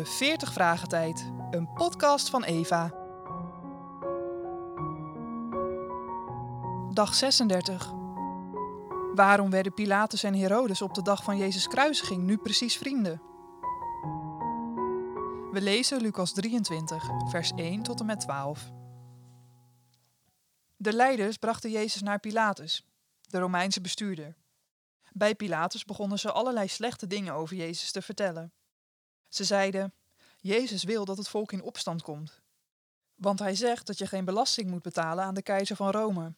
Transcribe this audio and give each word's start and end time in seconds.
de 0.00 0.06
40 0.06 0.52
Vragen 0.52 0.88
Tijd, 0.88 1.32
een 1.50 1.72
podcast 1.72 2.30
van 2.30 2.44
Eva. 2.44 2.94
Dag 6.92 7.14
36. 7.14 7.92
Waarom 9.14 9.50
werden 9.50 9.74
Pilatus 9.74 10.22
en 10.22 10.34
Herodes 10.34 10.82
op 10.82 10.94
de 10.94 11.02
dag 11.02 11.24
van 11.24 11.36
Jezus' 11.36 11.68
kruisiging 11.68 12.22
nu 12.22 12.36
precies 12.36 12.76
vrienden? 12.76 13.22
We 15.52 15.60
lezen 15.60 16.00
Lucas 16.00 16.32
23, 16.32 17.04
vers 17.28 17.52
1 17.56 17.82
tot 17.82 18.00
en 18.00 18.06
met 18.06 18.20
12. 18.20 18.70
De 20.76 20.92
leiders 20.92 21.36
brachten 21.36 21.70
Jezus 21.70 22.02
naar 22.02 22.20
Pilatus, 22.20 22.86
de 23.20 23.38
Romeinse 23.38 23.80
bestuurder. 23.80 24.36
Bij 25.12 25.34
Pilatus 25.34 25.84
begonnen 25.84 26.18
ze 26.18 26.32
allerlei 26.32 26.68
slechte 26.68 27.06
dingen 27.06 27.34
over 27.34 27.56
Jezus 27.56 27.90
te 27.90 28.02
vertellen. 28.02 28.52
Ze 29.30 29.44
zeiden: 29.44 29.94
Jezus 30.40 30.84
wil 30.84 31.04
dat 31.04 31.16
het 31.16 31.28
volk 31.28 31.52
in 31.52 31.62
opstand 31.62 32.02
komt. 32.02 32.40
Want 33.14 33.38
hij 33.38 33.54
zegt 33.54 33.86
dat 33.86 33.98
je 33.98 34.06
geen 34.06 34.24
belasting 34.24 34.70
moet 34.70 34.82
betalen 34.82 35.24
aan 35.24 35.34
de 35.34 35.42
keizer 35.42 35.76
van 35.76 35.90
Rome. 35.90 36.34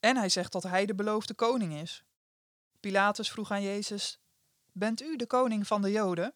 En 0.00 0.16
hij 0.16 0.28
zegt 0.28 0.52
dat 0.52 0.62
hij 0.62 0.86
de 0.86 0.94
beloofde 0.94 1.34
koning 1.34 1.74
is. 1.74 2.04
Pilatus 2.80 3.30
vroeg 3.30 3.50
aan 3.50 3.62
Jezus: 3.62 4.20
Bent 4.72 5.02
u 5.02 5.16
de 5.16 5.26
koning 5.26 5.66
van 5.66 5.82
de 5.82 5.90
Joden? 5.90 6.34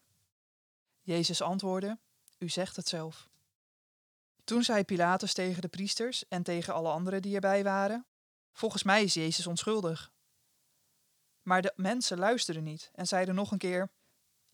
Jezus 1.01 1.41
antwoordde: 1.41 1.99
U 2.37 2.49
zegt 2.49 2.75
het 2.75 2.87
zelf. 2.87 3.29
Toen 4.43 4.63
zei 4.63 4.83
Pilatus 4.83 5.33
tegen 5.33 5.61
de 5.61 5.67
priesters 5.67 6.27
en 6.27 6.43
tegen 6.43 6.73
alle 6.73 6.89
anderen 6.89 7.21
die 7.21 7.35
erbij 7.35 7.63
waren: 7.63 8.05
Volgens 8.51 8.83
mij 8.83 9.03
is 9.03 9.13
Jezus 9.13 9.47
onschuldig. 9.47 10.13
Maar 11.41 11.61
de 11.61 11.73
mensen 11.75 12.17
luisterden 12.17 12.63
niet 12.63 12.89
en 12.93 13.07
zeiden 13.07 13.35
nog 13.35 13.51
een 13.51 13.57
keer: 13.57 13.89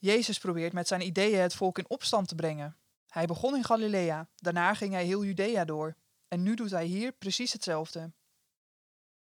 Jezus 0.02 0.38
probeert 0.38 0.74
met 0.74 0.88
zijn 0.88 1.02
ideeën 1.02 1.40
het 1.40 1.54
volk 1.54 1.78
in 1.78 1.90
opstand 1.90 2.28
te 2.28 2.36
brengen. 2.36 2.78
Hij 3.08 3.26
begon 3.26 3.56
in 3.56 3.64
Galilea, 3.64 4.30
daarna 4.36 4.74
ging 4.74 4.94
hij 4.94 5.06
heel 5.06 5.24
Judea 5.24 5.66
door. 5.66 5.96
En 6.28 6.44
nu 6.44 6.56
doet 6.56 6.72
hij 6.72 6.86
hier 6.86 7.12
precies 7.12 7.54
hetzelfde. 7.54 8.12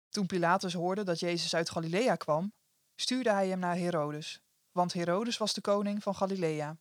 Toen 0.09 0.25
Pilatus 0.25 0.73
hoorde 0.73 1.03
dat 1.03 1.19
Jezus 1.19 1.55
uit 1.55 1.69
Galilea 1.69 2.15
kwam, 2.15 2.53
stuurde 2.95 3.31
hij 3.31 3.47
hem 3.47 3.59
naar 3.59 3.75
Herodes, 3.75 4.41
want 4.71 4.93
Herodes 4.93 5.37
was 5.37 5.53
de 5.53 5.61
koning 5.61 6.03
van 6.03 6.15
Galilea. 6.15 6.77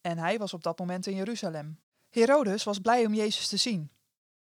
En 0.00 0.18
hij 0.18 0.38
was 0.38 0.52
op 0.52 0.62
dat 0.62 0.78
moment 0.78 1.06
in 1.06 1.14
Jeruzalem. 1.14 1.80
Herodes 2.08 2.64
was 2.64 2.78
blij 2.78 3.06
om 3.06 3.14
Jezus 3.14 3.48
te 3.48 3.56
zien. 3.56 3.90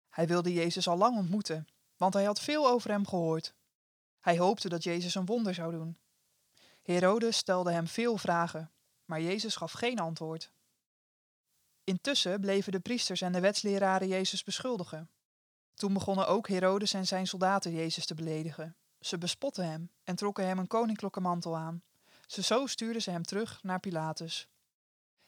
Hij 0.10 0.28
wilde 0.28 0.54
Jezus 0.54 0.88
al 0.88 0.98
lang 0.98 1.18
ontmoeten, 1.18 1.68
want 1.98 2.14
hij 2.14 2.24
had 2.24 2.40
veel 2.40 2.68
over 2.68 2.90
hem 2.90 3.08
gehoord. 3.08 3.54
Hij 4.20 4.38
hoopte 4.38 4.70
dat 4.70 4.84
Jezus 4.84 5.16
een 5.16 5.26
wonder 5.26 5.54
zou 5.54 5.72
doen. 5.72 5.98
Herodes 6.82 7.38
stelde 7.38 7.72
hem 7.72 7.88
veel 7.88 8.18
vragen, 8.18 8.72
maar 9.08 9.22
Jezus 9.22 9.56
gaf 9.56 9.72
geen 9.72 10.00
antwoord. 10.00 10.52
Intussen 11.84 12.42
bleven 12.42 12.72
de 12.72 12.80
priesters 12.80 13.22
en 13.22 13.32
de 13.32 13.40
wetsleraren 13.40 14.08
Jezus 14.08 14.44
beschuldigen. 14.44 15.10
Toen 15.74 15.94
begonnen 15.94 16.28
ook 16.28 16.48
Herodes 16.48 16.94
en 16.94 17.08
zijn 17.08 17.28
soldaten 17.28 17.72
Jezus 17.72 18.06
te 18.06 18.16
beledigen. 18.16 18.76
Ze 19.00 19.18
bespotten 19.18 19.70
hem 19.70 19.92
en 20.04 20.16
trokken 20.16 20.48
hem 20.48 20.58
een 20.58 20.68
koninklijke 20.68 21.20
mantel 21.20 21.58
aan. 21.58 21.84
Ze 22.26 22.44
zo 22.44 22.66
stuurden 22.66 23.02
ze 23.02 23.12
hem 23.12 23.24
terug 23.24 23.64
naar 23.64 23.80
Pilatus. 23.80 24.48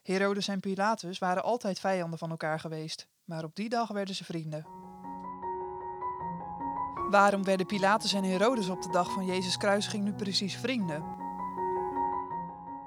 Herodes 0.02 0.48
en 0.48 0.60
Pilatus 0.60 1.18
waren 1.18 1.42
altijd 1.42 1.80
vijanden 1.80 2.18
van 2.18 2.30
elkaar 2.30 2.60
geweest, 2.60 3.08
maar 3.24 3.44
op 3.44 3.54
die 3.54 3.68
dag 3.68 3.88
werden 3.88 4.14
ze 4.14 4.24
vrienden. 4.24 4.66
Waarom 7.10 7.44
werden 7.44 7.66
Pilatus 7.66 8.12
en 8.12 8.24
Herodes 8.24 8.68
op 8.68 8.82
de 8.82 8.90
dag 8.90 9.12
van 9.12 9.26
Jezus' 9.26 9.56
kruisiging 9.56 10.04
nu 10.04 10.12
precies 10.12 10.56
vrienden? 10.56 11.04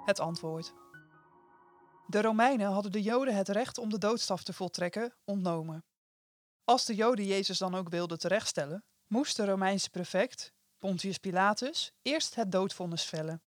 Het 0.05 0.19
antwoord. 0.19 0.73
De 2.13 2.21
Romeinen 2.21 2.71
hadden 2.71 2.91
de 2.91 3.01
Joden 3.01 3.35
het 3.35 3.47
recht 3.47 3.77
om 3.77 3.89
de 3.89 3.97
doodstraf 3.97 4.43
te 4.43 4.53
voltrekken 4.53 5.13
ontnomen. 5.23 5.85
Als 6.63 6.85
de 6.85 6.95
Joden 6.95 7.25
Jezus 7.25 7.57
dan 7.57 7.75
ook 7.75 7.89
wilden 7.89 8.19
terechtstellen, 8.19 8.83
moest 9.07 9.35
de 9.35 9.45
Romeinse 9.45 9.89
prefect, 9.89 10.53
Pontius 10.77 11.17
Pilatus, 11.17 11.91
eerst 12.01 12.35
het 12.35 12.51
doodvonnis 12.51 13.03
vellen. 13.03 13.41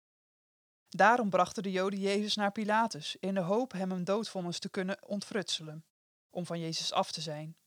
Daarom 0.90 1.30
brachten 1.30 1.64
de 1.64 1.72
Joden 1.72 2.00
Jezus 2.00 2.36
naar 2.36 2.52
Pilatus 2.52 3.16
in 3.20 3.34
de 3.34 3.40
hoop 3.40 3.72
hem 3.72 3.92
een 3.92 4.04
doodvonnis 4.04 4.60
te 4.60 4.70
kunnen 4.70 5.08
ontfrutselen, 5.08 5.86
om 6.30 6.46
van 6.46 6.60
Jezus 6.60 6.94
af 6.94 7.12
te 7.12 7.22
zijn. 7.22 7.58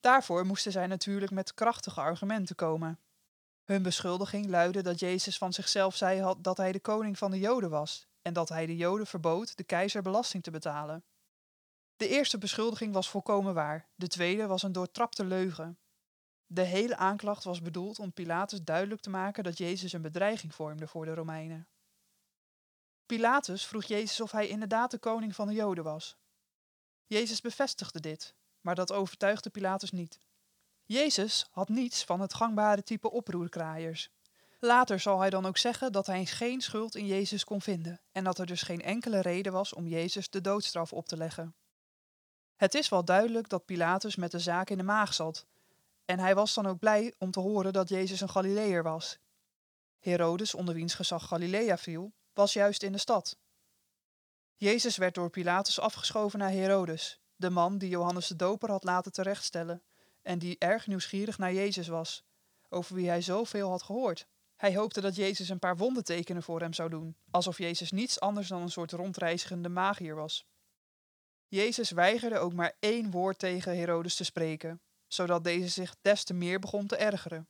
Daarvoor 0.00 0.46
moesten 0.46 0.72
zij 0.72 0.86
natuurlijk 0.86 1.32
met 1.32 1.54
krachtige 1.54 2.00
argumenten 2.00 2.56
komen. 2.56 3.00
Hun 3.64 3.82
beschuldiging 3.82 4.46
luidde 4.46 4.82
dat 4.82 5.00
Jezus 5.00 5.38
van 5.38 5.52
zichzelf 5.52 5.96
zei 5.96 6.34
dat 6.38 6.56
hij 6.56 6.72
de 6.72 6.80
koning 6.80 7.18
van 7.18 7.30
de 7.30 7.38
Joden 7.38 7.70
was 7.70 8.06
en 8.28 8.34
dat 8.34 8.48
hij 8.48 8.66
de 8.66 8.76
Joden 8.76 9.06
verbood 9.06 9.56
de 9.56 9.64
keizer 9.64 10.02
belasting 10.02 10.42
te 10.42 10.50
betalen. 10.50 11.04
De 11.96 12.08
eerste 12.08 12.38
beschuldiging 12.38 12.92
was 12.92 13.10
volkomen 13.10 13.54
waar, 13.54 13.88
de 13.94 14.06
tweede 14.06 14.46
was 14.46 14.62
een 14.62 14.72
doortrapte 14.72 15.24
leugen. 15.24 15.78
De 16.46 16.62
hele 16.62 16.96
aanklacht 16.96 17.44
was 17.44 17.62
bedoeld 17.62 17.98
om 17.98 18.12
Pilatus 18.12 18.62
duidelijk 18.62 19.00
te 19.00 19.10
maken 19.10 19.44
dat 19.44 19.58
Jezus 19.58 19.92
een 19.92 20.02
bedreiging 20.02 20.54
vormde 20.54 20.86
voor 20.86 21.04
de 21.04 21.14
Romeinen. 21.14 21.68
Pilatus 23.06 23.66
vroeg 23.66 23.84
Jezus 23.84 24.20
of 24.20 24.30
hij 24.30 24.48
inderdaad 24.48 24.90
de 24.90 24.98
koning 24.98 25.34
van 25.34 25.48
de 25.48 25.54
Joden 25.54 25.84
was. 25.84 26.16
Jezus 27.06 27.40
bevestigde 27.40 28.00
dit, 28.00 28.34
maar 28.60 28.74
dat 28.74 28.92
overtuigde 28.92 29.50
Pilatus 29.50 29.90
niet. 29.90 30.20
Jezus 30.84 31.48
had 31.50 31.68
niets 31.68 32.04
van 32.04 32.20
het 32.20 32.34
gangbare 32.34 32.82
type 32.82 33.10
oproerkraaiers. 33.10 34.10
Later 34.60 35.00
zal 35.00 35.20
hij 35.20 35.30
dan 35.30 35.46
ook 35.46 35.58
zeggen 35.58 35.92
dat 35.92 36.06
hij 36.06 36.26
geen 36.26 36.60
schuld 36.60 36.94
in 36.94 37.06
Jezus 37.06 37.44
kon 37.44 37.62
vinden 37.62 38.00
en 38.12 38.24
dat 38.24 38.38
er 38.38 38.46
dus 38.46 38.62
geen 38.62 38.82
enkele 38.82 39.20
reden 39.20 39.52
was 39.52 39.74
om 39.74 39.86
Jezus 39.86 40.30
de 40.30 40.40
doodstraf 40.40 40.92
op 40.92 41.06
te 41.08 41.16
leggen. 41.16 41.54
Het 42.56 42.74
is 42.74 42.88
wel 42.88 43.04
duidelijk 43.04 43.48
dat 43.48 43.64
Pilatus 43.64 44.16
met 44.16 44.30
de 44.30 44.38
zaak 44.38 44.70
in 44.70 44.76
de 44.76 44.82
maag 44.82 45.14
zat, 45.14 45.46
en 46.04 46.18
hij 46.18 46.34
was 46.34 46.54
dan 46.54 46.66
ook 46.66 46.78
blij 46.78 47.14
om 47.18 47.30
te 47.30 47.40
horen 47.40 47.72
dat 47.72 47.88
Jezus 47.88 48.20
een 48.20 48.28
Galileër 48.30 48.82
was. 48.82 49.18
Herodes, 49.98 50.54
onder 50.54 50.74
wiens 50.74 50.94
gezag 50.94 51.26
Galilea 51.26 51.78
viel, 51.78 52.12
was 52.32 52.52
juist 52.52 52.82
in 52.82 52.92
de 52.92 52.98
stad. 52.98 53.36
Jezus 54.54 54.96
werd 54.96 55.14
door 55.14 55.30
Pilatus 55.30 55.80
afgeschoven 55.80 56.38
naar 56.38 56.50
Herodes, 56.50 57.20
de 57.36 57.50
man 57.50 57.78
die 57.78 57.88
Johannes 57.88 58.26
de 58.26 58.36
Doper 58.36 58.70
had 58.70 58.84
laten 58.84 59.12
terechtstellen 59.12 59.82
en 60.22 60.38
die 60.38 60.58
erg 60.58 60.86
nieuwsgierig 60.86 61.38
naar 61.38 61.52
Jezus 61.52 61.88
was, 61.88 62.24
over 62.68 62.94
wie 62.94 63.08
hij 63.08 63.22
zoveel 63.22 63.70
had 63.70 63.82
gehoord. 63.82 64.26
Hij 64.58 64.76
hoopte 64.76 65.00
dat 65.00 65.16
Jezus 65.16 65.48
een 65.48 65.58
paar 65.58 65.76
wondertekenen 65.76 66.42
voor 66.42 66.60
hem 66.60 66.72
zou 66.72 66.90
doen, 66.90 67.16
alsof 67.30 67.58
Jezus 67.58 67.90
niets 67.90 68.20
anders 68.20 68.48
dan 68.48 68.62
een 68.62 68.70
soort 68.70 68.92
rondreizigende 68.92 69.68
magier 69.68 70.14
was. 70.14 70.46
Jezus 71.48 71.90
weigerde 71.90 72.38
ook 72.38 72.52
maar 72.52 72.76
één 72.78 73.10
woord 73.10 73.38
tegen 73.38 73.76
Herodes 73.76 74.14
te 74.16 74.24
spreken, 74.24 74.80
zodat 75.06 75.44
deze 75.44 75.68
zich 75.68 75.96
des 76.00 76.24
te 76.24 76.34
meer 76.34 76.58
begon 76.58 76.86
te 76.86 76.96
ergeren. 76.96 77.48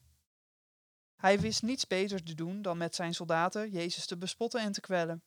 Hij 1.16 1.40
wist 1.40 1.62
niets 1.62 1.86
beters 1.86 2.22
te 2.22 2.34
doen 2.34 2.62
dan 2.62 2.76
met 2.76 2.94
zijn 2.94 3.14
soldaten 3.14 3.70
Jezus 3.70 4.06
te 4.06 4.16
bespotten 4.16 4.60
en 4.60 4.72
te 4.72 4.80
kwellen. 4.80 5.22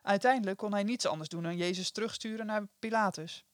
Uiteindelijk 0.00 0.58
kon 0.58 0.72
hij 0.72 0.82
niets 0.82 1.06
anders 1.06 1.28
doen 1.28 1.42
dan 1.42 1.56
Jezus 1.56 1.90
terugsturen 1.90 2.46
naar 2.46 2.66
Pilatus. 2.78 3.44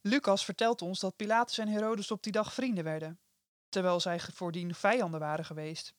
Lucas 0.00 0.44
vertelt 0.44 0.82
ons 0.82 1.00
dat 1.00 1.16
Pilatus 1.16 1.58
en 1.58 1.68
Herodes 1.68 2.10
op 2.10 2.22
die 2.22 2.32
dag 2.32 2.54
vrienden 2.54 2.84
werden, 2.84 3.20
terwijl 3.70 4.00
zij 4.00 4.20
voordien 4.20 4.74
vijanden 4.74 5.20
waren 5.20 5.44
geweest. 5.44 5.94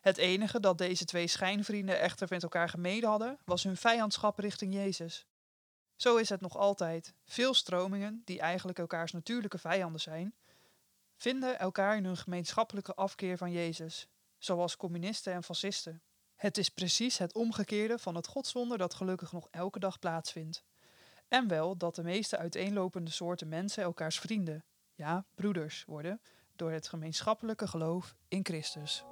Het 0.00 0.16
enige 0.16 0.60
dat 0.60 0.78
deze 0.78 1.04
twee 1.04 1.26
schijnvrienden 1.26 2.00
echter 2.00 2.26
met 2.30 2.42
elkaar 2.42 2.68
gemeden 2.68 3.08
hadden, 3.08 3.38
was 3.44 3.62
hun 3.62 3.76
vijandschap 3.76 4.38
richting 4.38 4.74
Jezus. 4.74 5.26
Zo 5.96 6.16
is 6.16 6.28
het 6.28 6.40
nog 6.40 6.56
altijd. 6.56 7.14
Veel 7.24 7.54
stromingen, 7.54 8.22
die 8.24 8.40
eigenlijk 8.40 8.78
elkaars 8.78 9.12
natuurlijke 9.12 9.58
vijanden 9.58 10.00
zijn, 10.00 10.34
vinden 11.16 11.58
elkaar 11.58 11.96
in 11.96 12.04
hun 12.04 12.16
gemeenschappelijke 12.16 12.94
afkeer 12.94 13.36
van 13.36 13.52
Jezus, 13.52 14.08
zoals 14.38 14.76
communisten 14.76 15.32
en 15.32 15.42
fascisten. 15.42 16.02
Het 16.34 16.58
is 16.58 16.68
precies 16.68 17.18
het 17.18 17.34
omgekeerde 17.34 17.98
van 17.98 18.14
het 18.14 18.26
godswonder 18.26 18.78
dat 18.78 18.94
gelukkig 18.94 19.32
nog 19.32 19.48
elke 19.50 19.78
dag 19.78 19.98
plaatsvindt. 19.98 20.64
En 21.28 21.48
wel 21.48 21.76
dat 21.76 21.94
de 21.94 22.02
meeste 22.02 22.36
uiteenlopende 22.36 23.10
soorten 23.10 23.48
mensen 23.48 23.82
elkaars 23.82 24.18
vrienden, 24.18 24.64
ja, 24.94 25.26
broeders 25.34 25.84
worden, 25.86 26.20
door 26.56 26.70
het 26.70 26.88
gemeenschappelijke 26.88 27.66
geloof 27.66 28.14
in 28.28 28.44
Christus. 28.44 29.04